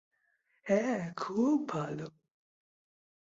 হ্যাঁ 0.65 1.13
খুব 1.17 1.57
ভালো। 1.69 2.07